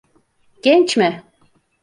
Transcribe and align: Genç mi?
Genç 0.63 0.97
mi? 0.97 1.23